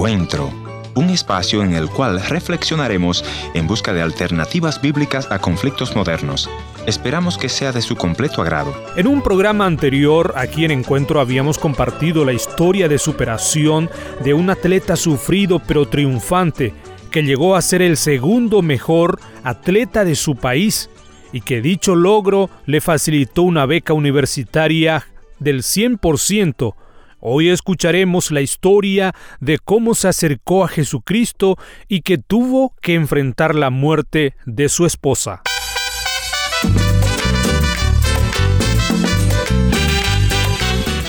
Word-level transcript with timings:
Encuentro, 0.00 0.50
un 0.94 1.10
espacio 1.10 1.62
en 1.62 1.74
el 1.74 1.90
cual 1.90 2.22
reflexionaremos 2.22 3.22
en 3.52 3.66
busca 3.66 3.92
de 3.92 4.00
alternativas 4.00 4.80
bíblicas 4.80 5.30
a 5.30 5.40
conflictos 5.40 5.94
modernos. 5.94 6.48
Esperamos 6.86 7.36
que 7.36 7.50
sea 7.50 7.70
de 7.70 7.82
su 7.82 7.96
completo 7.96 8.40
agrado. 8.40 8.74
En 8.96 9.06
un 9.06 9.20
programa 9.20 9.66
anterior, 9.66 10.32
aquí 10.36 10.64
en 10.64 10.70
Encuentro, 10.70 11.20
habíamos 11.20 11.58
compartido 11.58 12.24
la 12.24 12.32
historia 12.32 12.88
de 12.88 12.96
superación 12.96 13.90
de 14.24 14.32
un 14.32 14.48
atleta 14.48 14.96
sufrido 14.96 15.58
pero 15.58 15.86
triunfante, 15.86 16.72
que 17.10 17.22
llegó 17.22 17.54
a 17.54 17.60
ser 17.60 17.82
el 17.82 17.98
segundo 17.98 18.62
mejor 18.62 19.20
atleta 19.44 20.06
de 20.06 20.14
su 20.14 20.34
país 20.34 20.88
y 21.30 21.42
que 21.42 21.60
dicho 21.60 21.94
logro 21.94 22.48
le 22.64 22.80
facilitó 22.80 23.42
una 23.42 23.66
beca 23.66 23.92
universitaria 23.92 25.06
del 25.38 25.58
100%. 25.58 26.74
Hoy 27.20 27.50
escucharemos 27.50 28.30
la 28.30 28.40
historia 28.40 29.14
de 29.40 29.58
cómo 29.58 29.94
se 29.94 30.08
acercó 30.08 30.64
a 30.64 30.68
Jesucristo 30.68 31.58
y 31.86 32.00
que 32.00 32.16
tuvo 32.16 32.74
que 32.80 32.94
enfrentar 32.94 33.54
la 33.54 33.68
muerte 33.68 34.34
de 34.46 34.70
su 34.70 34.86
esposa. 34.86 35.42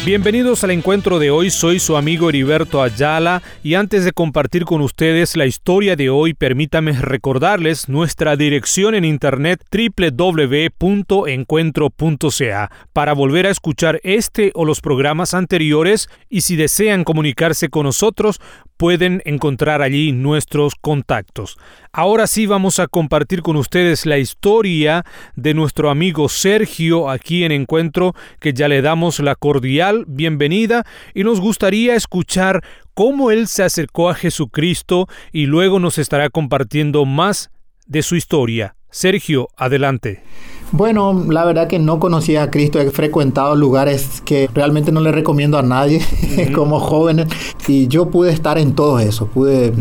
Bienvenidos 0.03 0.63
al 0.63 0.71
encuentro 0.71 1.19
de 1.19 1.29
hoy, 1.29 1.51
soy 1.51 1.77
su 1.77 1.95
amigo 1.95 2.27
Heriberto 2.27 2.81
Ayala 2.81 3.43
y 3.61 3.75
antes 3.75 4.03
de 4.03 4.13
compartir 4.13 4.65
con 4.65 4.81
ustedes 4.81 5.37
la 5.37 5.45
historia 5.45 5.95
de 5.95 6.09
hoy, 6.09 6.33
permítame 6.33 6.93
recordarles 6.93 7.87
nuestra 7.87 8.35
dirección 8.35 8.95
en 8.95 9.05
internet 9.05 9.63
www.encuentro.ca 9.71 12.71
para 12.93 13.13
volver 13.13 13.45
a 13.45 13.51
escuchar 13.51 13.99
este 14.03 14.49
o 14.55 14.65
los 14.65 14.81
programas 14.81 15.35
anteriores 15.35 16.09
y 16.29 16.41
si 16.41 16.55
desean 16.55 17.03
comunicarse 17.03 17.69
con 17.69 17.83
nosotros 17.83 18.41
pueden 18.77 19.21
encontrar 19.25 19.83
allí 19.83 20.13
nuestros 20.13 20.73
contactos. 20.73 21.59
Ahora 21.93 22.25
sí 22.25 22.45
vamos 22.45 22.79
a 22.79 22.87
compartir 22.87 23.41
con 23.41 23.57
ustedes 23.57 24.05
la 24.05 24.17
historia 24.17 25.03
de 25.35 25.53
nuestro 25.53 25.89
amigo 25.89 26.29
Sergio 26.29 27.09
aquí 27.09 27.43
en 27.43 27.51
Encuentro, 27.51 28.15
que 28.39 28.53
ya 28.53 28.69
le 28.69 28.81
damos 28.81 29.19
la 29.19 29.35
cordial 29.35 30.05
bienvenida 30.07 30.85
y 31.13 31.25
nos 31.25 31.41
gustaría 31.41 31.95
escuchar 31.95 32.63
cómo 32.93 33.29
él 33.29 33.49
se 33.49 33.63
acercó 33.63 34.09
a 34.09 34.15
Jesucristo 34.15 35.09
y 35.33 35.47
luego 35.47 35.81
nos 35.81 35.97
estará 35.97 36.29
compartiendo 36.29 37.03
más 37.03 37.51
de 37.87 38.03
su 38.03 38.15
historia. 38.15 38.77
Sergio, 38.89 39.49
adelante. 39.57 40.23
Bueno, 40.71 41.25
la 41.27 41.43
verdad 41.43 41.67
que 41.67 41.79
no 41.79 41.99
conocía 41.99 42.43
a 42.43 42.51
Cristo, 42.51 42.79
he 42.79 42.89
frecuentado 42.91 43.55
lugares 43.55 44.21
que 44.23 44.49
realmente 44.53 44.93
no 44.93 45.01
le 45.01 45.11
recomiendo 45.11 45.57
a 45.57 45.61
nadie 45.61 46.01
como 46.55 46.79
joven 46.79 47.27
y 47.67 47.87
yo 47.87 48.09
pude 48.09 48.31
estar 48.31 48.57
en 48.57 48.73
todo 48.73 48.99
eso, 48.99 49.27
pude 49.27 49.73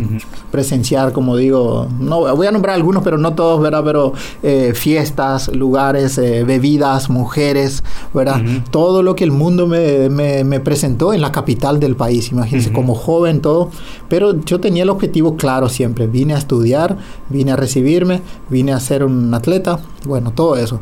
presenciar, 0.51 1.13
como 1.13 1.37
digo, 1.37 1.87
no 1.99 2.35
voy 2.35 2.47
a 2.47 2.51
nombrar 2.51 2.75
algunos, 2.75 3.03
pero 3.03 3.17
no 3.17 3.33
todos, 3.35 3.61
¿verdad? 3.61 3.83
Pero 3.85 4.13
eh, 4.43 4.73
fiestas, 4.75 5.47
lugares, 5.55 6.17
eh, 6.17 6.43
bebidas, 6.43 7.09
mujeres, 7.09 7.83
¿verdad? 8.13 8.41
Todo 8.69 9.01
lo 9.01 9.15
que 9.15 9.23
el 9.23 9.31
mundo 9.31 9.67
me, 9.67 10.09
me, 10.09 10.59
presentó 10.59 11.13
en 11.13 11.21
la 11.21 11.31
capital 11.31 11.79
del 11.79 11.95
país, 11.95 12.31
imagínense, 12.31 12.73
como 12.73 12.95
joven, 12.95 13.41
todo, 13.41 13.71
pero 14.09 14.39
yo 14.41 14.59
tenía 14.59 14.83
el 14.83 14.89
objetivo 14.89 15.37
claro 15.37 15.69
siempre, 15.69 16.07
vine 16.07 16.33
a 16.33 16.37
estudiar, 16.37 16.97
vine 17.29 17.53
a 17.53 17.55
recibirme, 17.55 18.21
vine 18.49 18.73
a 18.73 18.79
ser 18.79 19.05
un 19.05 19.33
atleta, 19.33 19.79
bueno, 20.05 20.31
todo 20.31 20.57
eso. 20.57 20.80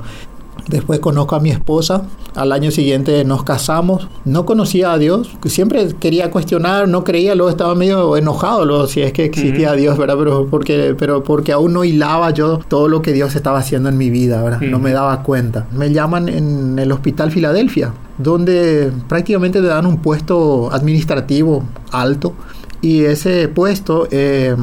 Después 0.70 1.00
conozco 1.00 1.36
a 1.36 1.40
mi 1.40 1.50
esposa, 1.50 2.04
al 2.36 2.52
año 2.52 2.70
siguiente 2.70 3.26
nos 3.26 3.44
casamos. 3.44 4.08
No 4.24 4.46
conocía 4.46 4.94
a 4.94 5.00
Dios, 5.00 5.32
siempre 5.46 5.88
quería 6.00 6.30
cuestionar, 6.30 6.88
no 6.88 7.04
creía, 7.04 7.34
luego 7.34 7.50
estaba 7.50 7.74
medio 7.74 8.16
enojado, 8.18 8.66
luego, 8.66 8.86
si 8.86 9.02
es 9.02 9.12
que 9.12 9.26
existía 9.26 9.74
Dios, 9.74 9.98
¿verdad? 9.98 10.16
Pero 10.20 10.48
porque, 10.48 10.96
pero 10.98 11.24
porque 11.24 11.54
aún 11.54 11.74
no 11.74 11.84
hilaba 11.84 12.30
yo 12.32 12.60
todo 12.68 12.88
lo 12.88 13.02
que 13.02 13.14
Dios 13.14 13.36
estaba 13.36 13.58
haciendo 13.58 13.90
en 13.90 13.98
mi 13.98 14.12
vida, 14.12 14.44
¿verdad? 14.44 14.62
No 14.62 14.78
me 14.78 14.92
daba 14.92 15.24
cuenta. 15.24 15.66
Me 15.72 15.92
llaman 15.92 16.30
en 16.30 16.78
el 16.78 16.92
Hospital 16.92 17.32
Filadelfia, 17.32 17.92
donde 18.20 18.92
prácticamente 19.08 19.62
te 19.62 19.68
dan 19.68 19.88
un 19.88 19.98
puesto 19.98 20.72
administrativo 20.72 21.64
alto 21.92 22.34
y 22.82 23.06
ese 23.06 23.48
puesto 23.48 24.08
eh, 24.12 24.56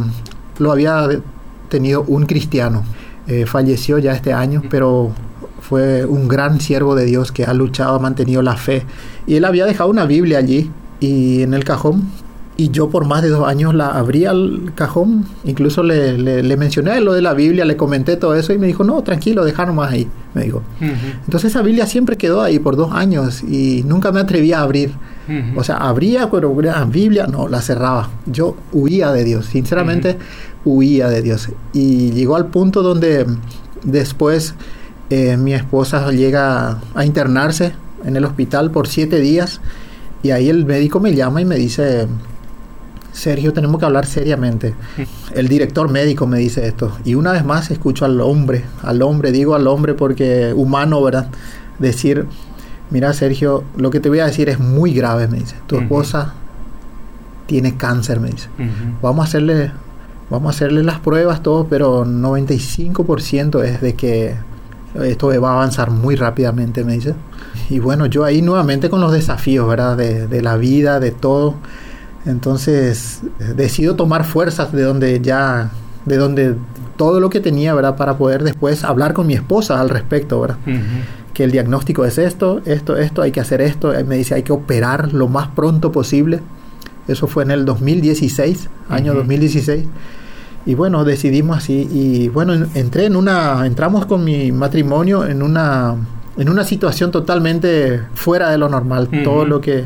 lo 0.58 0.70
había 0.70 1.08
tenido 1.68 2.04
un 2.06 2.26
cristiano. 2.26 2.84
Eh, 3.26 3.44
falleció 3.44 3.98
ya 3.98 4.12
este 4.12 4.32
año, 4.32 4.62
pero 4.70 5.10
fue 5.68 6.04
un 6.04 6.28
gran 6.28 6.60
siervo 6.60 6.94
de 6.94 7.04
Dios 7.04 7.32
que 7.32 7.44
ha 7.44 7.52
luchado, 7.52 7.96
ha 7.96 7.98
mantenido 7.98 8.40
la 8.40 8.56
fe. 8.56 8.84
Y 9.26 9.34
él 9.34 9.44
había 9.44 9.66
dejado 9.66 9.90
una 9.90 10.06
Biblia 10.06 10.38
allí 10.38 10.70
y 11.00 11.42
en 11.42 11.54
el 11.54 11.64
cajón. 11.64 12.04
Y 12.58 12.70
yo 12.70 12.88
por 12.88 13.04
más 13.04 13.20
de 13.22 13.28
dos 13.28 13.46
años 13.46 13.74
la 13.74 13.88
abrí 13.88 14.24
al 14.24 14.72
cajón, 14.74 15.26
incluso 15.44 15.82
le, 15.82 16.16
le, 16.16 16.56
mencioné 16.56 17.02
lo 17.02 17.12
de 17.12 17.20
la 17.20 17.34
Biblia, 17.34 17.66
le 17.66 17.76
comenté 17.76 18.16
todo 18.16 18.34
eso 18.34 18.54
y 18.54 18.58
me 18.58 18.66
dijo, 18.66 18.82
no, 18.82 19.02
tranquilo, 19.02 19.44
dejar 19.44 19.72
más 19.74 19.92
ahí, 19.92 20.08
me 20.32 20.44
dijo. 20.44 20.62
Entonces 20.80 21.50
esa 21.50 21.60
Biblia 21.60 21.84
siempre 21.84 22.16
quedó 22.16 22.40
ahí 22.40 22.58
por 22.58 22.76
dos 22.76 22.92
años 22.92 23.42
y 23.42 23.82
nunca 23.86 24.10
me 24.10 24.20
atreví 24.20 24.52
a 24.52 24.60
abrir. 24.60 24.92
O 25.56 25.64
sea, 25.64 25.76
abría, 25.76 26.30
pero 26.30 26.58
la 26.62 26.84
Biblia 26.84 27.26
no, 27.26 27.48
la 27.48 27.60
cerraba. 27.60 28.08
Yo 28.24 28.56
huía 28.72 29.12
de 29.12 29.24
Dios, 29.24 29.46
sinceramente 29.46 30.16
huía 30.64 31.08
de 31.08 31.20
Dios. 31.20 31.50
Y 31.74 32.12
llegó 32.12 32.36
al 32.36 32.46
punto 32.46 32.82
donde 32.82 33.26
después 33.82 34.54
eh, 35.10 35.36
mi 35.36 35.54
esposa 35.54 36.10
llega 36.10 36.78
a 36.94 37.04
internarse 37.04 37.72
en 38.04 38.16
el 38.16 38.24
hospital 38.24 38.70
por 38.70 38.88
siete 38.88 39.20
días 39.20 39.60
y 40.22 40.30
ahí 40.30 40.48
el 40.48 40.64
médico 40.64 41.00
me 41.00 41.14
llama 41.14 41.40
y 41.40 41.44
me 41.44 41.56
dice, 41.56 42.08
Sergio, 43.12 43.52
tenemos 43.52 43.78
que 43.78 43.86
hablar 43.86 44.06
seriamente. 44.06 44.74
El 45.34 45.48
director 45.48 45.90
médico 45.90 46.26
me 46.26 46.38
dice 46.38 46.66
esto. 46.66 46.96
Y 47.04 47.14
una 47.14 47.32
vez 47.32 47.44
más 47.44 47.70
escucho 47.70 48.04
al 48.04 48.20
hombre, 48.20 48.64
al 48.82 49.02
hombre, 49.02 49.32
digo 49.32 49.54
al 49.54 49.66
hombre 49.66 49.94
porque 49.94 50.52
humano, 50.54 51.02
¿verdad? 51.02 51.28
Decir, 51.78 52.26
mira 52.90 53.12
Sergio, 53.12 53.64
lo 53.76 53.90
que 53.90 54.00
te 54.00 54.08
voy 54.08 54.18
a 54.18 54.26
decir 54.26 54.48
es 54.48 54.58
muy 54.58 54.92
grave, 54.92 55.28
me 55.28 55.38
dice. 55.38 55.56
Tu 55.66 55.78
esposa 55.78 56.34
tiene 57.46 57.76
cáncer, 57.76 58.20
me 58.20 58.30
dice. 58.30 58.48
Vamos 59.02 59.24
a 59.24 59.28
hacerle... 59.28 59.72
Vamos 60.28 60.48
a 60.48 60.56
hacerle 60.56 60.82
las 60.82 60.98
pruebas, 60.98 61.40
todo, 61.40 61.68
pero 61.68 62.04
95% 62.04 63.62
es 63.62 63.80
de 63.80 63.94
que 63.94 64.34
esto 65.04 65.28
va 65.40 65.50
a 65.50 65.54
avanzar 65.54 65.90
muy 65.90 66.16
rápidamente, 66.16 66.84
me 66.84 66.94
dice. 66.94 67.14
Y 67.68 67.78
bueno, 67.78 68.06
yo 68.06 68.24
ahí 68.24 68.42
nuevamente 68.42 68.90
con 68.90 69.00
los 69.00 69.12
desafíos, 69.12 69.68
¿verdad? 69.68 69.96
De, 69.96 70.42
la 70.42 70.56
vida, 70.56 71.00
de 71.00 71.10
todo. 71.10 71.54
Entonces 72.24 73.20
decido 73.54 73.94
tomar 73.96 74.24
fuerzas 74.24 74.72
de 74.72 74.82
donde 74.82 75.20
ya, 75.20 75.70
de 76.04 76.16
donde 76.16 76.56
todo 76.96 77.20
lo 77.20 77.30
que 77.30 77.40
tenía, 77.40 77.74
¿verdad? 77.74 77.96
Para 77.96 78.18
poder 78.18 78.42
después 78.42 78.84
hablar 78.84 79.12
con 79.12 79.26
mi 79.26 79.34
esposa 79.34 79.80
al 79.80 79.90
respecto, 79.90 80.40
¿verdad? 80.40 80.58
Que 81.34 81.44
el 81.44 81.50
diagnóstico 81.50 82.04
es 82.04 82.18
esto, 82.18 82.62
esto, 82.64 82.96
esto, 82.96 83.22
hay 83.22 83.32
que 83.32 83.40
hacer 83.40 83.60
esto. 83.60 83.92
me 84.06 84.16
dice, 84.16 84.34
hay 84.34 84.42
que 84.42 84.52
operar 84.52 85.12
lo 85.12 85.28
más 85.28 85.48
pronto 85.48 85.92
posible. 85.92 86.40
Eso 87.08 87.26
fue 87.26 87.44
en 87.44 87.52
el 87.52 87.64
2016, 87.64 88.68
año 88.88 89.14
2016. 89.14 89.84
Y 90.66 90.74
bueno, 90.74 91.04
decidimos 91.04 91.58
así 91.58 91.88
y 91.90 92.28
bueno, 92.28 92.52
entré 92.74 93.06
en 93.06 93.16
una 93.16 93.64
entramos 93.66 94.04
con 94.06 94.24
mi 94.24 94.50
matrimonio 94.50 95.24
en 95.24 95.42
una 95.42 95.94
en 96.36 96.48
una 96.48 96.64
situación 96.64 97.10
totalmente 97.12 98.02
fuera 98.14 98.50
de 98.50 98.58
lo 98.58 98.68
normal, 98.68 99.08
todo 99.24 99.46
lo 99.46 99.60
que 99.60 99.84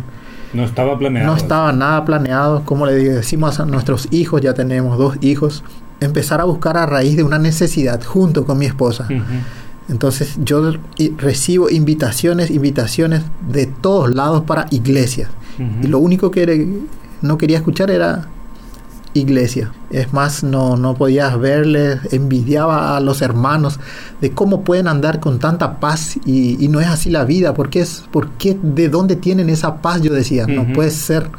no 0.53 0.65
estaba 0.65 0.99
planeado. 0.99 1.27
No 1.27 1.37
estaba 1.37 1.73
nada 1.73 2.05
planeado, 2.05 2.65
como 2.65 2.87
le 2.87 2.95
decimos 2.95 3.61
a 3.61 3.67
nuestros 3.67 4.09
hijos, 4.11 4.41
ya 4.41 4.55
tenemos 4.55 4.99
dos 4.99 5.17
hijos, 5.21 5.63
empezar 6.01 6.41
a 6.41 6.45
buscar 6.45 6.77
a 6.77 6.87
raíz 6.87 7.17
de 7.17 7.23
una 7.23 7.39
necesidad 7.39 8.03
junto 8.03 8.45
con 8.45 8.59
mi 8.59 8.67
esposa. 8.67 9.07
Entonces 9.89 10.39
yo 10.45 10.73
recibo 11.19 11.69
invitaciones, 11.71 12.51
invitaciones 12.51 13.23
de 13.49 13.67
todos 13.67 14.13
lados 14.15 14.43
para 14.43 14.67
iglesias. 14.71 15.31
Y 15.83 15.89
lo 15.89 15.99
único 15.99 16.31
que 16.31 16.69
no 17.21 17.37
quería 17.37 17.59
escuchar 17.59 17.91
era 17.91 18.29
iglesia. 19.15 19.73
Es 19.91 20.13
más, 20.13 20.45
no, 20.45 20.77
no 20.77 20.95
podías 20.95 21.39
verles, 21.39 22.01
envidiaba 22.13 22.97
a 22.97 23.01
los 23.01 23.23
hermanos 23.23 23.81
de 24.21 24.33
cómo 24.33 24.63
pueden 24.63 24.89
andar 24.89 25.21
con 25.21 25.39
tanta 25.39 25.81
paz 25.81 26.17
y, 26.25 26.69
no 26.69 26.81
es 26.81 26.87
así 26.87 27.11
la 27.11 27.25
vida. 27.25 27.55
¿Por 27.55 27.71
qué, 27.71 27.81
es, 27.81 28.05
por 28.11 28.31
qué, 28.33 28.57
¿De 28.63 28.89
dónde 28.89 29.17
tienen 29.17 29.51
esa 29.51 29.83
paz? 29.83 30.03
Yo 30.03 30.13
decía, 30.13 30.47
no 30.47 30.73
puede 30.73 30.91
ser. 30.91 31.31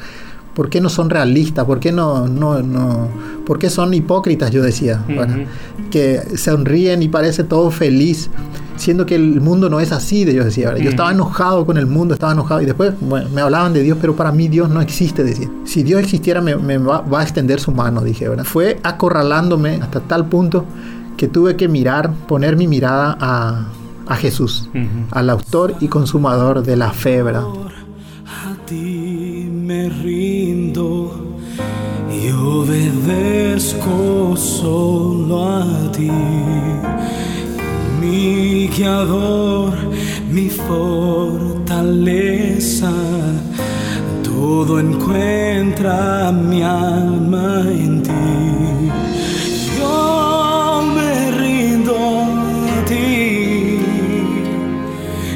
¿Por 0.53 0.69
qué 0.69 0.81
no 0.81 0.89
son 0.89 1.09
realistas? 1.09 1.65
¿Por 1.65 1.80
qué 1.80 1.92
no, 1.92 2.27
no, 2.27 2.62
no, 2.62 3.07
por 3.45 3.57
qué 3.57 3.69
son 3.69 3.94
hipócritas? 3.94 4.51
Yo 4.51 4.62
decía, 4.62 5.03
bueno, 5.15 5.45
que 5.89 6.38
sonríen 6.38 7.01
y 7.03 7.07
parece 7.07 7.44
todo 7.44 7.71
feliz 7.71 8.30
siendo 8.81 9.06
que 9.06 9.15
el 9.15 9.39
mundo 9.42 9.69
no 9.69 9.80
es 9.80 9.92
así, 9.92 10.25
de 10.25 10.33
yo 10.33 10.44
decía. 10.44 10.75
Yo 10.77 10.89
estaba 10.89 11.12
enojado 11.12 11.65
con 11.65 11.77
el 11.77 11.86
mundo, 11.86 12.13
estaba 12.13 12.33
enojado 12.33 12.62
y 12.62 12.65
después 12.65 12.94
me 13.01 13.42
hablaban 13.42 13.74
de 13.74 13.83
Dios, 13.83 13.98
pero 14.01 14.15
para 14.15 14.31
mí 14.31 14.48
Dios 14.48 14.69
no 14.69 14.81
existe, 14.81 15.24
decía. 15.24 15.50
Si 15.65 15.83
Dios 15.83 16.01
existiera 16.01 16.42
me, 16.42 16.77
va, 16.77 17.03
a 17.12 17.24
extender 17.24 17.59
su 17.59 17.71
mano, 17.71 18.01
dije, 18.01 18.27
¿verdad? 18.27 18.44
Fue 18.44 18.80
acorralándome 18.83 19.75
hasta 19.75 20.00
tal 20.01 20.25
punto 20.25 20.65
que 21.15 21.27
tuve 21.27 21.56
que 21.56 21.68
mirar, 21.68 22.12
poner 22.27 22.57
mi 22.57 22.68
mirada 22.68 23.15
a, 23.19 23.68
a 24.07 24.15
Jesús, 24.15 24.69
al 25.12 25.30
autor 25.30 25.75
y 25.80 25.88
consumador 25.88 26.63
de 26.63 26.75
la 26.75 26.92
fe, 26.92 27.21
¿verdad? 27.21 27.44
A 27.44 28.65
ti 28.65 29.48
me 29.51 29.89
yo 29.89 30.31
obedezco 32.62 34.36
solo 34.36 35.48
a 35.48 35.66
ti, 35.92 36.12
mi 38.00 38.68
guiador, 38.68 39.74
mi 40.30 40.48
fortaleza. 40.50 41.62
Todo 44.24 44.80
encuentra 44.80 46.31
mi 46.31 46.62
alma 46.63 47.62
en 47.68 48.04
ti. 48.04 48.92
Yo 49.80 50.84
me 50.96 51.31
rindo 51.31 51.96
a 52.78 52.86
ti 52.86 53.80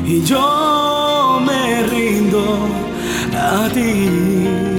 y 0.06 0.22
yo 0.24 1.40
me 1.48 1.84
rindo 1.88 2.44
a 3.34 3.70
ti. 3.74 4.75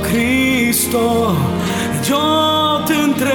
Cristo, 0.00 1.36
yo 2.08 2.82
te 2.86 2.94
entrego. 2.94 3.32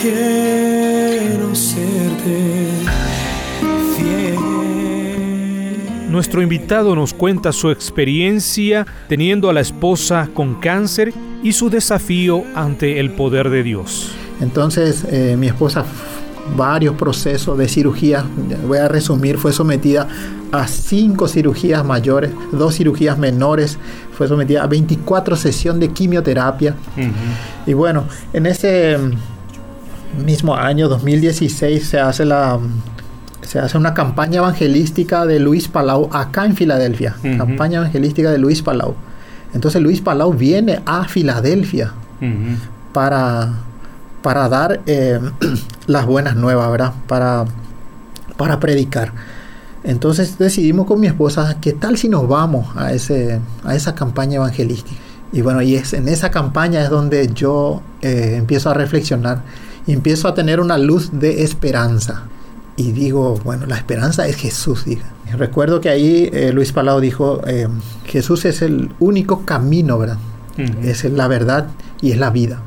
Quiero 0.00 1.54
serte 1.54 2.68
fiel. 3.96 5.78
Nuestro 6.10 6.42
invitado 6.42 6.94
nos 6.94 7.14
cuenta 7.14 7.52
su 7.52 7.70
experiencia 7.70 8.86
teniendo 9.08 9.48
a 9.48 9.52
la 9.52 9.60
esposa 9.60 10.28
con 10.34 10.56
cáncer 10.56 11.14
y 11.42 11.52
su 11.52 11.70
desafío 11.70 12.44
ante 12.54 13.00
el 13.00 13.12
poder 13.12 13.50
de 13.50 13.62
Dios. 13.62 14.12
Entonces, 14.40 15.06
eh, 15.10 15.36
mi 15.38 15.46
esposa, 15.46 15.86
varios 16.56 16.94
procesos 16.96 17.56
de 17.58 17.68
cirugía, 17.68 18.24
voy 18.66 18.78
a 18.78 18.88
resumir, 18.88 19.38
fue 19.38 19.52
sometida 19.52 20.06
a 20.52 20.66
cinco 20.68 21.26
cirugías 21.26 21.84
mayores, 21.84 22.30
dos 22.52 22.76
cirugías 22.76 23.18
menores, 23.18 23.78
fue 24.16 24.28
sometida 24.28 24.62
a 24.62 24.66
24 24.66 25.36
sesiones 25.36 25.80
de 25.80 25.88
quimioterapia. 25.94 26.76
Y 27.66 27.72
bueno, 27.72 28.04
en 28.32 28.46
ese 28.46 28.96
mismo 30.24 30.54
año, 30.54 30.88
2016, 30.88 31.86
se 31.86 31.98
hace 31.98 32.24
la 32.24 32.58
se 33.42 33.58
hace 33.58 33.76
una 33.76 33.92
campaña 33.92 34.38
evangelística 34.38 35.26
de 35.26 35.38
Luis 35.38 35.68
Palau 35.68 36.08
acá 36.12 36.46
en 36.46 36.56
Filadelfia. 36.56 37.14
Campaña 37.36 37.78
evangelística 37.78 38.30
de 38.30 38.38
Luis 38.38 38.62
Palau. 38.62 38.94
Entonces 39.52 39.80
Luis 39.82 40.00
Palau 40.00 40.32
viene 40.32 40.80
a 40.86 41.04
Filadelfia 41.04 41.92
para, 42.92 43.52
para 44.24 44.48
dar 44.48 44.80
eh, 44.86 45.20
las 45.86 46.06
buenas 46.06 46.34
nuevas, 46.34 46.70
¿verdad? 46.70 46.94
Para, 47.06 47.44
para 48.38 48.58
predicar. 48.58 49.12
Entonces 49.84 50.38
decidimos 50.38 50.86
con 50.86 50.98
mi 50.98 51.06
esposa, 51.06 51.58
¿qué 51.60 51.74
tal 51.74 51.98
si 51.98 52.08
nos 52.08 52.26
vamos 52.26 52.74
a, 52.74 52.94
ese, 52.94 53.38
a 53.64 53.76
esa 53.76 53.94
campaña 53.94 54.36
evangelística? 54.36 54.98
Y 55.30 55.42
bueno, 55.42 55.60
y 55.60 55.74
es 55.74 55.92
en 55.92 56.08
esa 56.08 56.30
campaña 56.30 56.82
es 56.82 56.88
donde 56.88 57.30
yo 57.34 57.82
eh, 58.00 58.36
empiezo 58.38 58.70
a 58.70 58.74
reflexionar 58.74 59.42
y 59.86 59.92
empiezo 59.92 60.26
a 60.26 60.34
tener 60.34 60.58
una 60.58 60.78
luz 60.78 61.10
de 61.12 61.42
esperanza. 61.42 62.22
Y 62.76 62.92
digo, 62.92 63.38
bueno, 63.44 63.66
la 63.66 63.76
esperanza 63.76 64.26
es 64.26 64.36
Jesús, 64.36 64.86
diga. 64.86 65.04
Recuerdo 65.36 65.82
que 65.82 65.90
ahí 65.90 66.30
eh, 66.32 66.50
Luis 66.54 66.72
Palau 66.72 66.98
dijo, 66.98 67.42
eh, 67.46 67.68
Jesús 68.06 68.46
es 68.46 68.62
el 68.62 68.90
único 69.00 69.44
camino, 69.44 69.98
¿verdad? 69.98 70.18
Es 70.82 71.04
la 71.04 71.28
verdad 71.28 71.66
y 72.00 72.12
es 72.12 72.18
la 72.18 72.30
vida. 72.30 72.62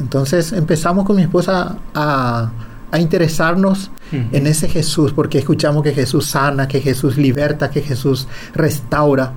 Entonces 0.00 0.52
empezamos 0.52 1.04
con 1.04 1.16
mi 1.16 1.22
esposa 1.22 1.76
a, 1.94 2.50
a 2.90 2.98
interesarnos 2.98 3.90
en 4.12 4.46
ese 4.46 4.68
Jesús, 4.68 5.12
porque 5.12 5.38
escuchamos 5.38 5.82
que 5.82 5.92
Jesús 5.92 6.26
sana, 6.26 6.68
que 6.68 6.80
Jesús 6.80 7.16
liberta, 7.16 7.70
que 7.70 7.82
Jesús 7.82 8.28
restaura. 8.54 9.32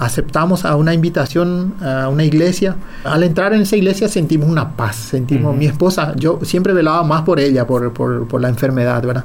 Aceptamos 0.00 0.64
a 0.64 0.74
una 0.74 0.94
invitación 0.94 1.74
a 1.80 2.08
una 2.08 2.24
iglesia. 2.24 2.74
Al 3.04 3.22
entrar 3.22 3.52
en 3.52 3.60
esa 3.60 3.76
iglesia 3.76 4.08
sentimos 4.08 4.48
una 4.48 4.74
paz, 4.74 4.96
sentimos 4.96 5.54
mi 5.54 5.66
esposa, 5.66 6.12
yo 6.16 6.40
siempre 6.42 6.72
velaba 6.72 7.04
más 7.04 7.22
por 7.22 7.38
ella, 7.38 7.66
por, 7.68 7.92
por, 7.92 8.26
por 8.26 8.40
la 8.40 8.48
enfermedad, 8.48 9.00
¿verdad? 9.04 9.24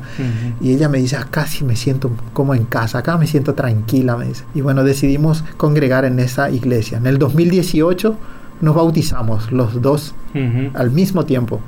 Y 0.59 0.73
ella 0.73 0.87
me 0.87 0.99
dice, 0.99 1.15
acá 1.15 1.47
sí 1.47 1.63
me 1.63 1.75
siento 1.75 2.11
como 2.33 2.53
en 2.53 2.65
casa, 2.65 2.99
acá 2.99 3.17
me 3.17 3.25
siento 3.25 3.55
tranquila, 3.55 4.17
me 4.17 4.27
dice. 4.27 4.43
Y 4.53 4.61
bueno, 4.61 4.83
decidimos 4.83 5.43
congregar 5.57 6.05
en 6.05 6.19
esa 6.19 6.51
iglesia. 6.51 6.99
En 6.99 7.07
el 7.07 7.17
2018 7.17 8.15
nos 8.61 8.75
bautizamos 8.75 9.51
los 9.51 9.81
dos 9.81 10.13
al 10.73 10.91
mismo 10.91 11.25
tiempo 11.25 11.59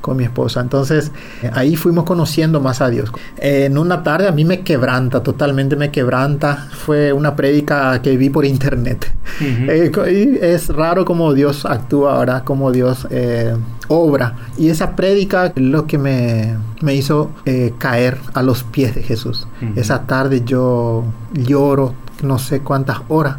con 0.00 0.16
mi 0.16 0.24
esposa. 0.24 0.62
Entonces 0.62 1.12
eh, 1.42 1.50
ahí 1.52 1.76
fuimos 1.76 2.04
conociendo 2.04 2.58
más 2.60 2.80
a 2.80 2.88
Dios. 2.88 3.12
Eh, 3.36 3.66
en 3.66 3.76
una 3.76 4.02
tarde 4.02 4.28
a 4.28 4.32
mí 4.32 4.46
me 4.46 4.60
quebranta, 4.60 5.22
totalmente 5.22 5.76
me 5.76 5.90
quebranta. 5.90 6.68
Fue 6.72 7.12
una 7.12 7.36
prédica 7.36 8.00
que 8.00 8.16
vi 8.16 8.30
por 8.30 8.44
internet. 8.46 9.12
Eh, 9.40 9.90
co- 9.94 10.06
y 10.08 10.38
es 10.42 10.68
raro 10.68 11.04
como 11.06 11.32
Dios 11.32 11.64
actúa 11.64 12.14
ahora, 12.16 12.44
como 12.44 12.72
Dios 12.72 13.06
eh, 13.10 13.54
obra. 13.88 14.34
Y 14.58 14.68
esa 14.68 14.94
prédica 14.96 15.46
es 15.46 15.52
lo 15.56 15.86
que 15.86 15.96
me, 15.98 16.56
me 16.82 16.94
hizo 16.94 17.30
eh, 17.46 17.72
caer 17.78 18.18
a 18.34 18.42
los 18.42 18.64
pies 18.64 18.94
de 18.94 19.02
Jesús. 19.02 19.46
Ujú. 19.62 19.78
Esa 19.80 20.02
tarde 20.02 20.42
yo 20.44 21.04
lloro 21.32 21.94
no 22.22 22.38
sé 22.38 22.60
cuántas 22.60 22.98
horas 23.08 23.36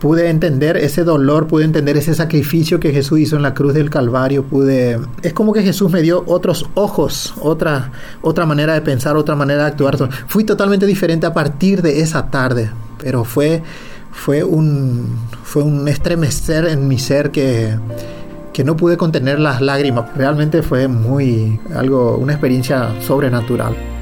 pude 0.00 0.30
entender 0.30 0.76
ese 0.78 1.04
dolor, 1.04 1.46
pude 1.46 1.64
entender 1.64 1.96
ese 1.96 2.14
sacrificio 2.14 2.80
que 2.80 2.90
Jesús 2.90 3.20
hizo 3.20 3.36
en 3.36 3.42
la 3.42 3.54
cruz 3.54 3.74
del 3.74 3.90
Calvario, 3.90 4.44
pude 4.44 4.98
es 5.22 5.32
como 5.32 5.52
que 5.52 5.62
Jesús 5.62 5.92
me 5.92 6.00
dio 6.00 6.24
otros 6.26 6.66
ojos, 6.74 7.34
otra 7.40 7.92
otra 8.22 8.46
manera 8.46 8.72
de 8.74 8.80
pensar, 8.80 9.16
otra 9.16 9.36
manera 9.36 9.64
de 9.64 9.68
actuar. 9.68 9.96
Fui 10.26 10.44
totalmente 10.44 10.86
diferente 10.86 11.26
a 11.26 11.34
partir 11.34 11.82
de 11.82 12.00
esa 12.00 12.30
tarde, 12.30 12.70
pero 12.98 13.24
fue 13.24 13.62
fue 14.10 14.42
un 14.42 15.18
fue 15.44 15.62
un 15.62 15.86
estremecer 15.86 16.64
en 16.64 16.88
mi 16.88 16.98
ser 16.98 17.30
que 17.30 17.76
que 18.52 18.64
no 18.64 18.76
pude 18.76 18.96
contener 18.96 19.38
las 19.38 19.60
lágrimas. 19.60 20.06
Realmente 20.16 20.62
fue 20.62 20.88
muy 20.88 21.60
algo 21.74 22.16
una 22.16 22.32
experiencia 22.32 22.88
sobrenatural. 23.00 23.99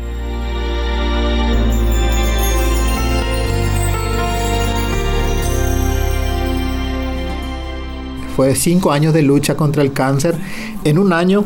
Fue 8.38 8.54
cinco 8.54 8.92
años 8.92 9.12
de 9.14 9.22
lucha 9.22 9.56
contra 9.56 9.82
el 9.82 9.92
cáncer. 9.92 10.36
En 10.84 10.96
un 10.96 11.12
año 11.12 11.42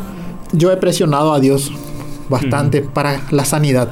yo 0.52 0.70
he 0.70 0.76
presionado 0.76 1.32
a 1.32 1.40
Dios 1.40 1.72
bastante 2.28 2.82
para 2.82 3.22
la 3.30 3.46
sanidad. 3.46 3.88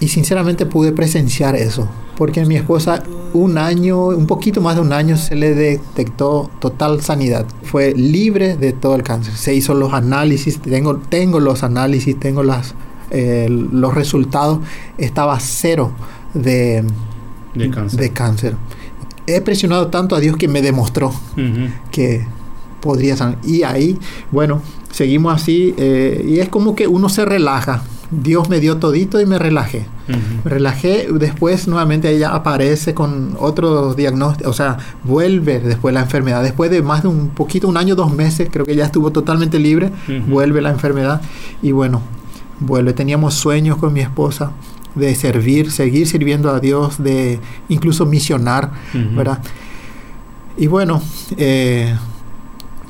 Y 0.00 0.08
sinceramente 0.08 0.66
pude 0.66 0.92
presenciar 0.92 1.56
eso. 1.56 1.88
Porque 2.18 2.44
mi 2.44 2.56
esposa 2.56 3.02
un 3.32 3.56
año, 3.56 4.08
un 4.08 4.26
poquito 4.26 4.60
más 4.60 4.74
de 4.74 4.82
un 4.82 4.92
año, 4.92 5.16
se 5.16 5.34
le 5.34 5.54
detectó 5.54 6.50
total 6.58 7.00
sanidad. 7.00 7.46
Fue 7.62 7.94
libre 7.94 8.58
de 8.58 8.74
todo 8.74 8.96
el 8.96 9.02
cáncer. 9.02 9.34
Se 9.34 9.54
hizo 9.54 9.72
los 9.72 9.94
análisis, 9.94 10.60
tengo, 10.60 10.98
tengo 10.98 11.40
los 11.40 11.62
análisis, 11.62 12.20
tengo 12.20 12.42
las, 12.42 12.74
eh, 13.12 13.48
los 13.48 13.94
resultados. 13.94 14.58
Estaba 14.98 15.40
cero 15.40 15.92
de, 16.34 16.84
De 17.54 17.70
cáncer. 17.70 17.98
de 17.98 18.10
cáncer. 18.10 18.56
He 19.26 19.40
presionado 19.40 19.88
tanto 19.88 20.14
a 20.16 20.20
Dios 20.20 20.36
que 20.36 20.48
me 20.48 20.62
demostró 20.62 21.12
que 21.90 22.26
podría 22.80 23.16
sanar. 23.16 23.38
Y 23.44 23.62
ahí, 23.62 23.98
bueno, 24.30 24.60
seguimos 24.90 25.34
así 25.34 25.74
eh, 25.78 26.24
y 26.28 26.38
es 26.38 26.48
como 26.48 26.74
que 26.74 26.86
uno 26.86 27.08
se 27.08 27.24
relaja. 27.24 27.82
Dios 28.10 28.48
me 28.48 28.60
dio 28.60 28.76
todito 28.76 29.20
y 29.20 29.26
me 29.26 29.38
relajé. 29.38 29.86
Me 30.44 30.50
relajé, 30.50 31.08
después 31.10 31.66
nuevamente 31.66 32.10
ella 32.10 32.34
aparece 32.34 32.92
con 32.92 33.36
otro 33.40 33.94
diagnóstico, 33.94 34.50
o 34.50 34.52
sea, 34.52 34.76
vuelve 35.02 35.60
después 35.60 35.94
la 35.94 36.02
enfermedad. 36.02 36.42
Después 36.42 36.70
de 36.70 36.82
más 36.82 37.02
de 37.02 37.08
un 37.08 37.30
poquito, 37.30 37.66
un 37.66 37.78
año, 37.78 37.96
dos 37.96 38.12
meses, 38.12 38.48
creo 38.52 38.66
que 38.66 38.76
ya 38.76 38.84
estuvo 38.84 39.10
totalmente 39.10 39.58
libre, 39.58 39.90
vuelve 40.28 40.60
la 40.60 40.70
enfermedad 40.70 41.22
y 41.62 41.72
bueno, 41.72 42.02
vuelve. 42.60 42.92
Teníamos 42.92 43.34
sueños 43.34 43.78
con 43.78 43.94
mi 43.94 44.00
esposa 44.00 44.52
de 44.94 45.14
servir, 45.14 45.70
seguir 45.70 46.06
sirviendo 46.06 46.50
a 46.50 46.60
Dios, 46.60 47.02
de 47.02 47.40
incluso 47.68 48.06
misionar. 48.06 48.72
¿verdad? 48.92 49.40
Y 50.56 50.68
bueno, 50.68 51.02
eh, 51.36 51.94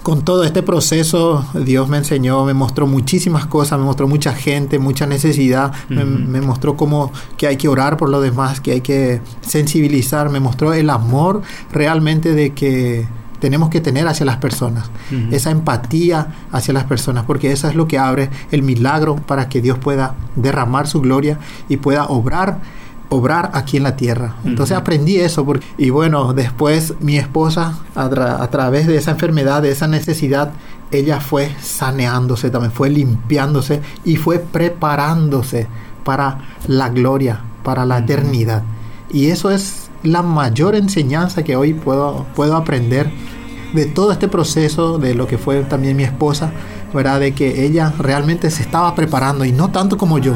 con 0.02 0.22
todo 0.22 0.44
este 0.44 0.62
proceso, 0.62 1.46
Dios 1.54 1.88
me 1.88 1.96
enseñó, 1.96 2.44
me 2.44 2.52
mostró 2.52 2.86
muchísimas 2.86 3.46
cosas, 3.46 3.78
me 3.78 3.86
mostró 3.86 4.06
mucha 4.06 4.34
gente, 4.34 4.78
mucha 4.78 5.06
necesidad, 5.06 5.72
me, 5.88 6.04
me 6.04 6.42
mostró 6.42 6.76
cómo 6.76 7.10
que 7.38 7.46
hay 7.46 7.56
que 7.56 7.68
orar 7.68 7.96
por 7.96 8.10
los 8.10 8.22
demás, 8.22 8.60
que 8.60 8.72
hay 8.72 8.80
que 8.82 9.22
sensibilizar, 9.40 10.28
me 10.28 10.40
mostró 10.40 10.74
el 10.74 10.90
amor 10.90 11.40
realmente 11.72 12.34
de 12.34 12.50
que 12.52 13.06
tenemos 13.44 13.68
que 13.68 13.82
tener 13.82 14.08
hacia 14.08 14.24
las 14.24 14.38
personas, 14.38 14.90
esa 15.30 15.50
empatía 15.50 16.28
hacia 16.50 16.72
las 16.72 16.84
personas, 16.84 17.24
porque 17.26 17.52
eso 17.52 17.68
es 17.68 17.74
lo 17.74 17.86
que 17.86 17.98
abre 17.98 18.30
el 18.50 18.62
milagro 18.62 19.16
para 19.16 19.50
que 19.50 19.60
Dios 19.60 19.76
pueda 19.76 20.14
derramar 20.34 20.86
su 20.86 21.02
gloria 21.02 21.38
y 21.68 21.76
pueda 21.76 22.06
obrar 22.06 22.60
obrar 23.10 23.50
aquí 23.52 23.76
en 23.76 23.82
la 23.82 23.96
tierra. 23.96 24.36
Entonces 24.46 24.76
aprendí 24.76 25.16
eso 25.16 25.44
porque, 25.44 25.64
y 25.76 25.90
bueno, 25.90 26.32
después 26.32 26.94
mi 27.00 27.18
esposa 27.18 27.78
a, 27.94 28.08
tra- 28.08 28.40
a 28.40 28.48
través 28.48 28.86
de 28.86 28.96
esa 28.96 29.10
enfermedad, 29.10 29.60
de 29.60 29.70
esa 29.70 29.86
necesidad, 29.86 30.52
ella 30.90 31.20
fue 31.20 31.54
saneándose 31.60 32.50
también, 32.50 32.72
fue 32.72 32.88
limpiándose 32.88 33.82
y 34.06 34.16
fue 34.16 34.38
preparándose 34.38 35.68
para 36.02 36.38
la 36.66 36.88
gloria, 36.88 37.40
para 37.62 37.84
la 37.84 37.98
eternidad. 37.98 38.62
Y 39.12 39.26
eso 39.26 39.50
es 39.50 39.90
la 40.02 40.22
mayor 40.22 40.74
enseñanza 40.74 41.44
que 41.44 41.56
hoy 41.56 41.72
puedo, 41.74 42.26
puedo 42.34 42.56
aprender 42.56 43.10
de 43.74 43.86
todo 43.86 44.12
este 44.12 44.28
proceso, 44.28 44.98
de 44.98 45.14
lo 45.14 45.26
que 45.26 45.36
fue 45.36 45.60
también 45.62 45.96
mi 45.96 46.04
esposa, 46.04 46.52
¿verdad? 46.94 47.20
De 47.20 47.32
que 47.32 47.64
ella 47.64 47.92
realmente 47.98 48.50
se 48.50 48.62
estaba 48.62 48.94
preparando 48.94 49.44
y 49.44 49.52
no 49.52 49.70
tanto 49.70 49.98
como 49.98 50.18
yo. 50.18 50.34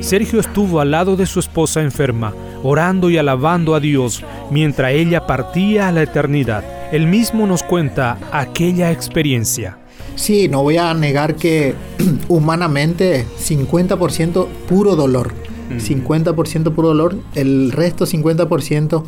Sergio 0.00 0.38
estuvo 0.38 0.80
al 0.80 0.92
lado 0.92 1.16
de 1.16 1.26
su 1.26 1.40
esposa 1.40 1.82
enferma, 1.82 2.32
orando 2.62 3.10
y 3.10 3.18
alabando 3.18 3.74
a 3.74 3.80
Dios 3.80 4.24
mientras 4.50 4.92
ella 4.92 5.26
partía 5.26 5.88
a 5.88 5.92
la 5.92 6.02
eternidad. 6.02 6.64
Él 6.92 7.08
mismo 7.08 7.44
nos 7.46 7.64
cuenta 7.64 8.16
aquella 8.30 8.92
experiencia. 8.92 9.78
Sí, 10.16 10.48
no 10.48 10.62
voy 10.62 10.78
a 10.78 10.92
negar 10.94 11.36
que 11.36 11.74
humanamente 12.28 13.24
50% 13.38 14.46
puro 14.68 14.96
dolor. 14.96 15.32
50% 15.70 16.74
puro 16.74 16.88
dolor, 16.88 17.16
el 17.34 17.72
resto 17.72 18.06
50% 18.06 19.02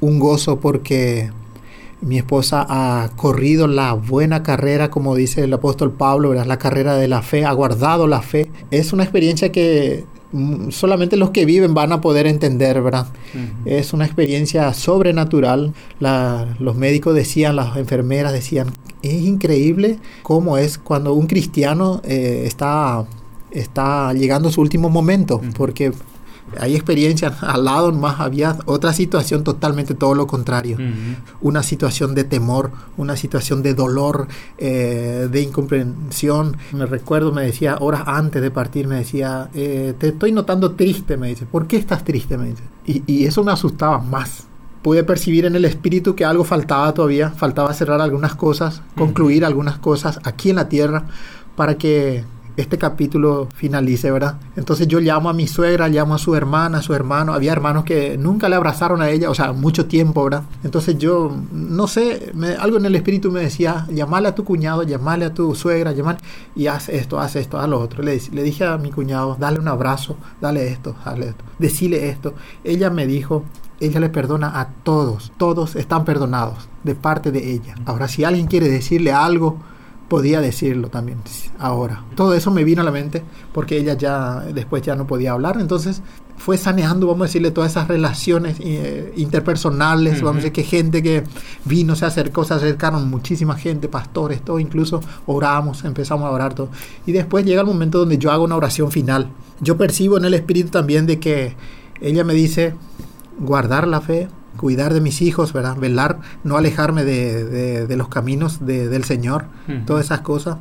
un 0.00 0.18
gozo 0.20 0.60
porque 0.60 1.30
mi 2.00 2.18
esposa 2.18 2.64
ha 2.68 3.10
corrido 3.16 3.66
la 3.66 3.94
buena 3.94 4.42
carrera, 4.42 4.90
como 4.90 5.14
dice 5.14 5.42
el 5.42 5.52
apóstol 5.52 5.92
Pablo, 5.92 6.30
¿verdad? 6.30 6.46
la 6.46 6.58
carrera 6.58 6.96
de 6.96 7.08
la 7.08 7.22
fe, 7.22 7.44
ha 7.44 7.52
guardado 7.52 8.06
la 8.06 8.22
fe. 8.22 8.50
Es 8.70 8.92
una 8.92 9.02
experiencia 9.02 9.50
que 9.50 10.04
solamente 10.70 11.16
los 11.16 11.30
que 11.30 11.44
viven 11.44 11.74
van 11.74 11.92
a 11.92 12.00
poder 12.00 12.26
entender, 12.26 12.80
¿verdad? 12.82 13.06
Es 13.64 13.92
una 13.92 14.04
experiencia 14.04 14.72
sobrenatural. 14.72 15.72
La- 16.00 16.56
los 16.58 16.76
médicos 16.76 17.14
decían, 17.14 17.56
las 17.56 17.76
enfermeras 17.76 18.32
decían, 18.32 18.68
es 19.02 19.22
increíble 19.22 19.98
cómo 20.22 20.58
es 20.58 20.78
cuando 20.78 21.12
un 21.14 21.26
cristiano 21.26 22.00
eh, 22.04 22.42
está, 22.46 23.04
está 23.50 24.12
llegando 24.14 24.48
a 24.48 24.52
su 24.52 24.60
último 24.60 24.88
momento, 24.90 25.40
porque 25.56 25.92
hay 26.58 26.74
experiencias 26.74 27.34
al 27.42 27.64
lado 27.64 27.92
más 27.92 28.20
había 28.20 28.56
otra 28.66 28.92
situación 28.92 29.44
totalmente 29.44 29.94
todo 29.94 30.14
lo 30.14 30.26
contrario 30.26 30.78
una 31.40 31.62
situación 31.62 32.14
de 32.14 32.24
temor, 32.24 32.72
una 32.96 33.16
situación 33.16 33.62
de 33.62 33.74
dolor, 33.74 34.28
eh, 34.58 35.28
de 35.30 35.40
incomprensión. 35.42 36.56
Me 36.72 36.86
recuerdo, 36.86 37.32
me 37.32 37.42
decía, 37.42 37.76
horas 37.80 38.02
antes 38.06 38.40
de 38.40 38.50
partir, 38.50 38.88
me 38.88 38.96
decía, 38.96 39.50
eh, 39.54 39.94
te 39.98 40.08
estoy 40.08 40.32
notando 40.32 40.72
triste, 40.72 41.16
me 41.16 41.28
dice, 41.28 41.44
¿por 41.46 41.66
qué 41.66 41.76
estás 41.76 42.02
triste? 42.04 42.38
Me 42.38 42.48
dice. 42.48 42.62
Y, 42.86 43.02
y 43.06 43.26
eso 43.26 43.44
me 43.44 43.52
asustaba 43.52 43.98
más. 43.98 44.46
Pude 44.82 45.04
percibir 45.04 45.44
en 45.44 45.54
el 45.54 45.64
espíritu 45.64 46.14
que 46.14 46.24
algo 46.24 46.44
faltaba 46.44 46.92
todavía, 46.92 47.30
faltaba 47.30 47.72
cerrar 47.74 48.00
algunas 48.00 48.34
cosas, 48.34 48.82
concluir 48.96 49.44
algunas 49.44 49.78
cosas 49.78 50.20
aquí 50.24 50.50
en 50.50 50.56
la 50.56 50.68
tierra 50.68 51.06
para 51.56 51.76
que 51.76 52.24
este 52.56 52.78
capítulo 52.78 53.48
finalice, 53.54 54.10
¿verdad? 54.10 54.38
Entonces 54.56 54.86
yo 54.86 55.00
llamo 55.00 55.28
a 55.28 55.32
mi 55.32 55.46
suegra, 55.48 55.88
llamo 55.88 56.14
a 56.14 56.18
su 56.18 56.34
hermana, 56.34 56.78
a 56.78 56.82
su 56.82 56.94
hermano. 56.94 57.32
Había 57.34 57.52
hermanos 57.52 57.84
que 57.84 58.16
nunca 58.16 58.48
le 58.48 58.56
abrazaron 58.56 59.02
a 59.02 59.10
ella, 59.10 59.28
o 59.30 59.34
sea, 59.34 59.52
mucho 59.52 59.86
tiempo, 59.86 60.22
¿verdad? 60.24 60.44
Entonces 60.62 60.96
yo, 60.98 61.36
no 61.52 61.86
sé, 61.88 62.30
me- 62.34 62.54
algo 62.54 62.76
en 62.76 62.86
el 62.86 62.94
espíritu 62.94 63.30
me 63.32 63.40
decía, 63.40 63.86
llamale 63.90 64.28
a 64.28 64.34
tu 64.34 64.44
cuñado, 64.44 64.82
llamale 64.84 65.24
a 65.24 65.34
tu 65.34 65.54
suegra, 65.54 65.92
llamale, 65.92 66.18
y 66.54 66.66
haz 66.68 66.88
esto, 66.88 67.18
haz 67.18 67.36
esto, 67.36 67.58
haz 67.58 67.68
lo 67.68 67.80
otro. 67.80 68.02
Le, 68.02 68.20
le 68.32 68.42
dije 68.42 68.64
a 68.64 68.78
mi 68.78 68.90
cuñado, 68.90 69.36
dale 69.38 69.58
un 69.58 69.68
abrazo, 69.68 70.16
dale 70.40 70.68
esto, 70.68 70.94
dale 71.04 71.28
esto, 71.30 71.44
decile 71.58 72.08
esto. 72.08 72.34
Ella 72.62 72.90
me 72.90 73.06
dijo, 73.06 73.42
ella 73.80 73.98
le 73.98 74.08
perdona 74.10 74.60
a 74.60 74.68
todos, 74.84 75.32
todos 75.36 75.74
están 75.74 76.04
perdonados 76.04 76.68
de 76.84 76.94
parte 76.94 77.32
de 77.32 77.50
ella. 77.52 77.74
Ahora, 77.86 78.06
si 78.06 78.22
alguien 78.22 78.46
quiere 78.46 78.68
decirle 78.68 79.12
algo, 79.12 79.58
podía 80.08 80.40
decirlo 80.40 80.88
también 80.88 81.18
ahora. 81.58 82.04
Todo 82.14 82.34
eso 82.34 82.50
me 82.50 82.64
vino 82.64 82.82
a 82.82 82.84
la 82.84 82.92
mente 82.92 83.22
porque 83.52 83.78
ella 83.78 83.94
ya 83.94 84.40
después 84.40 84.82
ya 84.82 84.94
no 84.94 85.06
podía 85.06 85.32
hablar, 85.32 85.58
entonces 85.60 86.02
fue 86.36 86.58
saneando, 86.58 87.06
vamos 87.06 87.22
a 87.22 87.24
decirle, 87.26 87.50
todas 87.50 87.70
esas 87.70 87.88
relaciones 87.88 88.56
eh, 88.60 89.12
interpersonales, 89.16 90.20
vamos 90.20 90.36
a 90.36 90.36
decir 90.36 90.52
que 90.52 90.62
gente 90.64 91.02
que 91.02 91.24
vino, 91.64 91.94
se 91.94 92.06
acercó, 92.06 92.44
se 92.44 92.54
acercaron 92.54 93.08
muchísima 93.08 93.56
gente, 93.56 93.88
pastores, 93.88 94.42
todo, 94.42 94.58
incluso 94.58 95.00
oramos, 95.26 95.84
empezamos 95.84 96.26
a 96.26 96.30
orar 96.30 96.54
todo. 96.54 96.68
Y 97.06 97.12
después 97.12 97.44
llega 97.44 97.60
el 97.60 97.66
momento 97.66 97.98
donde 97.98 98.18
yo 98.18 98.32
hago 98.32 98.44
una 98.44 98.56
oración 98.56 98.90
final. 98.90 99.28
Yo 99.60 99.76
percibo 99.76 100.18
en 100.18 100.24
el 100.24 100.34
espíritu 100.34 100.70
también 100.70 101.06
de 101.06 101.20
que 101.20 101.56
ella 102.00 102.24
me 102.24 102.34
dice 102.34 102.74
guardar 103.38 103.86
la 103.86 104.00
fe, 104.00 104.28
cuidar 104.56 104.94
de 104.94 105.00
mis 105.00 105.20
hijos, 105.22 105.52
¿verdad? 105.52 105.76
Velar, 105.76 106.20
no 106.44 106.56
alejarme 106.56 107.04
de, 107.04 107.44
de- 107.44 107.86
de 107.86 107.96
los 107.96 108.08
caminos 108.08 108.64
de- 108.66 108.88
del 108.88 109.04
Señor, 109.04 109.46
todas 109.86 110.04
esas 110.06 110.20
cosas. 110.20 110.56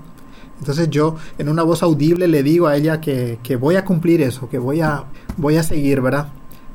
Entonces 0.59 0.89
yo 0.89 1.15
en 1.38 1.50
una 1.50 1.63
voz 1.63 1.83
audible 1.83 2.27
le 2.27 2.41
digo 2.43 2.67
a 2.67 2.75
ella 2.77 3.01
que, 3.01 3.38
que 3.43 3.55
voy 3.57 3.75
a 3.75 3.83
cumplir 3.83 4.21
eso, 4.21 4.50
que 4.50 4.57
voy 4.59 4.81
a, 4.81 5.03
voy 5.38 5.57
a 5.57 5.63
seguir, 5.63 6.00
¿verdad? 6.01 6.27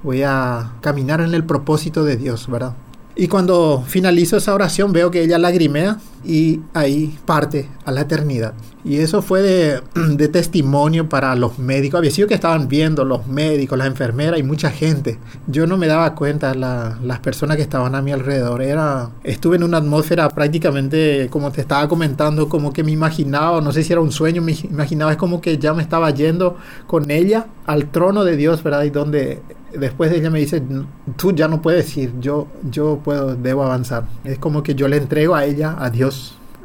Voy 0.02 0.22
a 0.22 0.72
caminar 0.80 1.20
en 1.20 1.32
el 1.34 1.44
propósito 1.44 2.04
de 2.04 2.16
Dios, 2.16 2.48
¿verdad? 2.50 2.74
Y 3.16 3.26
cuando 3.28 3.82
finalizo 3.86 4.36
esa 4.36 4.54
oración 4.54 4.92
veo 4.92 5.10
que 5.10 5.22
ella 5.22 5.38
lagrimea 5.38 5.96
y 6.24 6.60
ahí 6.74 7.16
parte 7.24 7.68
a 7.84 7.92
la 7.92 8.02
eternidad. 8.02 8.54
Y 8.84 8.98
eso 8.98 9.22
fue 9.22 9.42
de, 9.42 9.80
de 10.16 10.28
testimonio 10.28 11.08
para 11.08 11.34
los 11.34 11.58
médicos. 11.58 11.98
Había 11.98 12.10
sido 12.10 12.28
que 12.28 12.34
estaban 12.34 12.68
viendo 12.68 13.04
los 13.04 13.26
médicos, 13.26 13.76
las 13.78 13.86
enfermeras 13.88 14.38
y 14.38 14.42
mucha 14.42 14.70
gente. 14.70 15.18
Yo 15.46 15.66
no 15.66 15.76
me 15.76 15.86
daba 15.86 16.14
cuenta 16.14 16.54
la- 16.54 16.98
las 17.02 17.18
personas 17.20 17.56
que 17.56 17.62
estaban 17.62 17.94
a 17.94 18.02
mi 18.02 18.12
alrededor. 18.12 18.62
Era, 18.62 19.10
estuve 19.24 19.56
en 19.56 19.64
una 19.64 19.78
atmósfera 19.78 20.28
prácticamente, 20.30 21.28
como 21.30 21.50
te 21.52 21.60
estaba 21.60 21.88
comentando, 21.88 22.48
como 22.48 22.72
que 22.72 22.82
me 22.84 22.92
imaginaba, 22.92 23.60
no 23.60 23.72
sé 23.72 23.82
si 23.82 23.92
era 23.92 24.00
un 24.00 24.12
sueño, 24.12 24.42
me 24.42 24.52
imaginaba, 24.70 25.12
es 25.12 25.18
como 25.18 25.40
que 25.40 25.58
ya 25.58 25.74
me 25.74 25.82
estaba 25.82 26.10
yendo 26.10 26.56
con 26.86 27.10
ella 27.10 27.46
al 27.66 27.90
trono 27.90 28.24
de 28.24 28.36
Dios, 28.36 28.62
¿verdad? 28.62 28.84
Y 28.84 28.90
donde 28.90 29.40
después 29.78 30.10
ella 30.12 30.30
me 30.30 30.38
dice, 30.38 30.62
tú 31.16 31.32
ya 31.32 31.46
no 31.46 31.60
puedes 31.60 31.94
ir, 31.96 32.12
yo, 32.20 32.46
yo 32.70 33.00
puedo, 33.04 33.36
debo 33.36 33.64
avanzar. 33.64 34.04
Es 34.24 34.38
como 34.38 34.62
que 34.62 34.74
yo 34.74 34.88
le 34.88 34.96
entrego 34.96 35.34
a 35.34 35.44
ella, 35.44 35.76
a 35.78 35.90
Dios, 35.90 36.07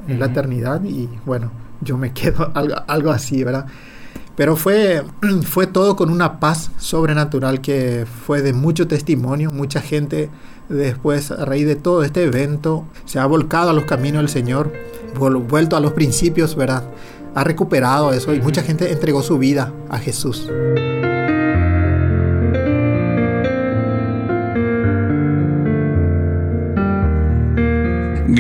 en 0.08 0.20
la 0.20 0.28
eternidad 0.28 0.84
y 0.84 1.10
bueno, 1.26 1.52
yo 1.82 1.98
me 1.98 2.12
quedo 2.14 2.52
algo, 2.54 2.76
algo 2.88 3.12
así, 3.12 3.44
¿verdad? 3.44 3.68
Pero 4.36 4.56
fue, 4.56 5.04
fue 5.44 5.68
todo 5.68 5.96
con 5.96 6.10
una 6.10 6.40
paz 6.40 6.72
sobrenatural 6.78 7.62
que 7.62 8.06
fue 8.26 8.42
de 8.42 8.54
mucho 8.54 8.88
testimonio, 8.88 9.52
mucha 9.52 9.82
gente 9.82 10.30
después 10.70 11.32
a 11.32 11.46
raíz 11.46 11.68
de 11.68 11.76
todo 11.76 12.04
este 12.04 12.24
evento 12.24 12.86
se 13.06 13.20
ha 13.20 13.26
volcado 13.26 13.70
a 13.70 13.74
los 13.74 13.86
caminos 13.86 14.22
del 14.22 14.30
Señor, 14.30 14.74
vuelto 15.48 15.76
a 15.76 15.80
los 15.80 15.94
principios, 15.94 16.56
¿verdad? 16.56 16.84
Ha 17.36 17.44
recuperado 17.44 18.14
eso 18.14 18.34
y 18.34 18.42
mucha 18.42 18.64
gente 18.64 18.92
entregó 18.92 19.24
su 19.24 19.38
vida 19.38 19.74
a 19.90 19.98
Jesús. 19.98 20.50